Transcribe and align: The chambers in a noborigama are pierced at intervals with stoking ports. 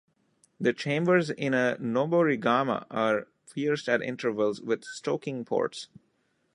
The 0.59 0.73
chambers 0.73 1.29
in 1.29 1.53
a 1.53 1.77
noborigama 1.79 2.87
are 2.89 3.27
pierced 3.53 3.87
at 3.87 4.01
intervals 4.01 4.59
with 4.59 4.83
stoking 4.83 5.45
ports. 5.45 5.89